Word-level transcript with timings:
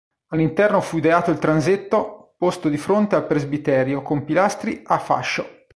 All'interno 0.29 0.81
fu 0.81 0.97
ideato 0.97 1.29
il 1.29 1.37
transetto 1.37 2.33
posto 2.39 2.69
di 2.69 2.77
fronte 2.77 3.13
al 3.13 3.27
presbiterio 3.27 4.01
con 4.01 4.23
pilastri 4.25 4.81
a 4.83 4.97
fascio. 4.97 5.45